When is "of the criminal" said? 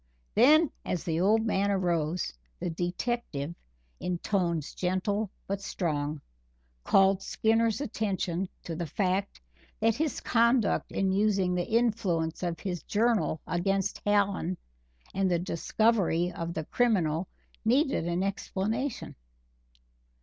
16.31-17.27